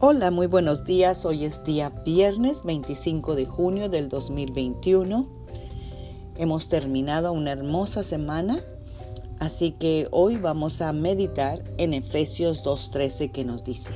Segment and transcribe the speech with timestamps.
[0.00, 1.24] Hola, muy buenos días.
[1.24, 5.26] Hoy es día viernes 25 de junio del 2021.
[6.36, 8.62] Hemos terminado una hermosa semana,
[9.40, 13.90] así que hoy vamos a meditar en Efesios 2.13 que nos dice,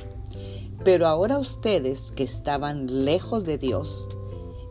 [0.83, 4.09] pero ahora ustedes que estaban lejos de Dios,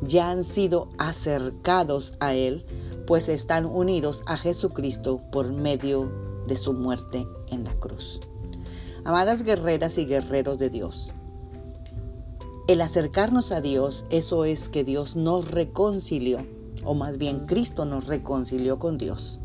[0.02, 2.66] ya han sido acercados a Él,
[3.06, 6.12] pues están unidos a Jesucristo por medio
[6.46, 8.20] de su muerte en la cruz.
[9.05, 11.14] Amadas guerreras y guerreros de Dios,
[12.72, 16.38] el acercarnos a Dios, eso es que Dios nos reconcilió,
[16.84, 19.40] o más bien Cristo nos reconcilió con Dios.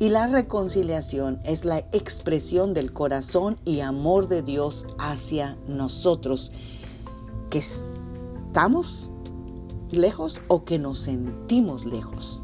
[0.00, 6.52] Y la reconciliación es la expresión del corazón y amor de Dios hacia nosotros,
[7.50, 9.10] que estamos
[9.90, 12.42] lejos o que nos sentimos lejos.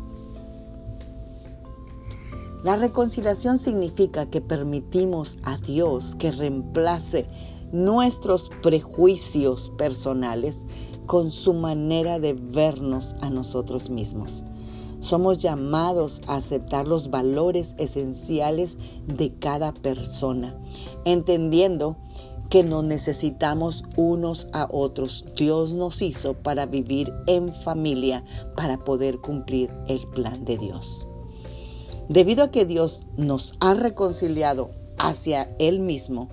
[2.63, 7.27] La reconciliación significa que permitimos a Dios que reemplace
[7.73, 10.67] nuestros prejuicios personales
[11.07, 14.43] con su manera de vernos a nosotros mismos.
[15.01, 20.59] Somos llamados a aceptar los valores esenciales de cada persona,
[21.05, 21.99] entendiendo
[22.49, 25.25] que nos necesitamos unos a otros.
[25.37, 28.25] Dios nos hizo para vivir en familia,
[28.57, 31.07] para poder cumplir el plan de Dios.
[32.09, 36.29] Debido a que Dios nos ha reconciliado hacia Él mismo,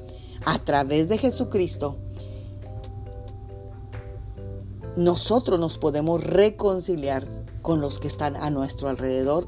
[0.45, 1.97] a través de Jesucristo,
[4.95, 7.28] nosotros nos podemos reconciliar
[7.61, 9.47] con los que están a nuestro alrededor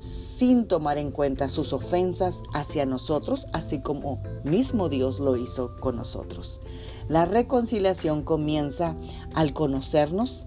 [0.00, 5.96] sin tomar en cuenta sus ofensas hacia nosotros, así como mismo Dios lo hizo con
[5.96, 6.60] nosotros.
[7.08, 8.96] La reconciliación comienza
[9.34, 10.44] al conocernos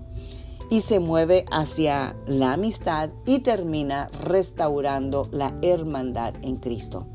[0.69, 7.07] y se mueve hacia la amistad y termina restaurando la hermandad en Cristo.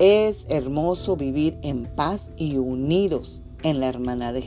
[0.00, 4.44] Es hermoso vivir en paz y unidos en la hermandad de,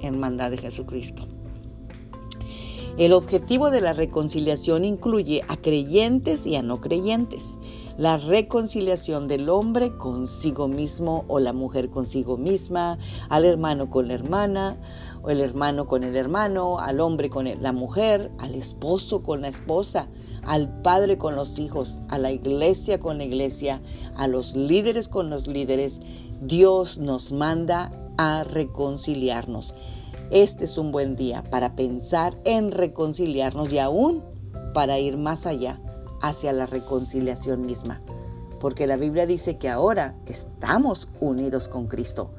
[0.00, 1.26] hermandad de Jesucristo.
[2.96, 7.58] El objetivo de la reconciliación incluye a creyentes y a no creyentes.
[7.96, 12.98] La reconciliación del hombre consigo mismo o la mujer consigo misma,
[13.28, 14.76] al hermano con la hermana,
[15.22, 19.48] o el hermano con el hermano, al hombre con la mujer, al esposo con la
[19.48, 20.08] esposa,
[20.42, 23.82] al padre con los hijos, a la iglesia con la iglesia,
[24.16, 26.00] a los líderes con los líderes.
[26.40, 29.74] Dios nos manda a reconciliarnos.
[30.30, 34.22] Este es un buen día para pensar en reconciliarnos y aún
[34.72, 35.80] para ir más allá
[36.22, 38.00] hacia la reconciliación misma.
[38.60, 42.34] Porque la Biblia dice que ahora estamos unidos con Cristo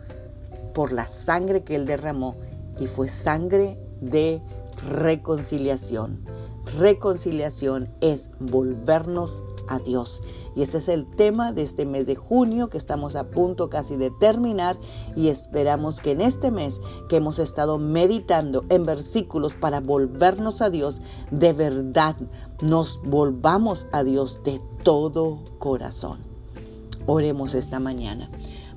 [0.73, 2.35] por la sangre que Él derramó
[2.79, 4.41] y fue sangre de
[4.89, 6.23] reconciliación.
[6.77, 10.21] Reconciliación es volvernos a Dios.
[10.55, 13.95] Y ese es el tema de este mes de junio que estamos a punto casi
[13.95, 14.77] de terminar
[15.15, 20.69] y esperamos que en este mes que hemos estado meditando en versículos para volvernos a
[20.69, 22.15] Dios, de verdad
[22.61, 26.19] nos volvamos a Dios de todo corazón.
[27.07, 28.29] Oremos esta mañana.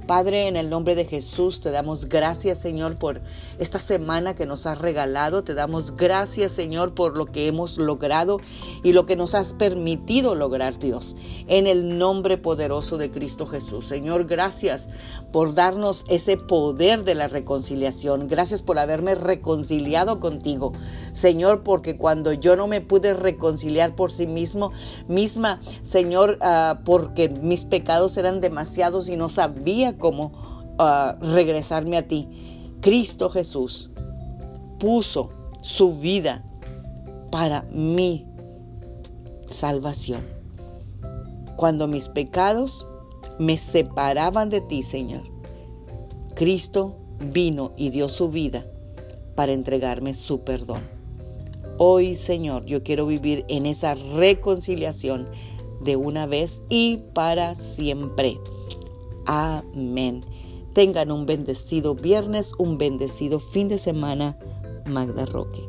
[0.06, 3.22] Padre, en el nombre de Jesús te damos gracias, Señor, por
[3.58, 5.44] esta semana que nos has regalado.
[5.44, 8.38] Te damos gracias, Señor, por lo que hemos logrado
[8.82, 11.16] y lo que nos has permitido lograr, Dios.
[11.46, 13.86] En el nombre poderoso de Cristo Jesús.
[13.86, 14.88] Señor, gracias
[15.32, 18.28] por darnos ese poder de la reconciliación.
[18.28, 20.74] Gracias por haberme reconciliado contigo.
[21.12, 24.72] Señor, porque cuando yo no me pude reconciliar por sí mismo,
[25.08, 30.32] misma, Señor, ah, porque mis pecados eran demasiados y no sabía como
[30.78, 32.28] ah, regresarme a ti.
[32.80, 33.90] Cristo Jesús
[34.78, 35.30] puso
[35.62, 36.44] su vida
[37.30, 38.26] para mi
[39.50, 40.24] salvación.
[41.56, 42.86] Cuando mis pecados
[43.38, 45.22] me separaban de ti, Señor,
[46.34, 46.96] Cristo
[47.32, 48.66] vino y dio su vida
[49.34, 50.82] para entregarme su perdón.
[51.78, 55.28] Hoy, Señor, yo quiero vivir en esa reconciliación
[55.82, 58.38] de una vez y para siempre.
[59.26, 60.24] Amén.
[60.74, 64.36] Tengan un bendecido viernes, un bendecido fin de semana.
[64.86, 65.62] Magda Roque.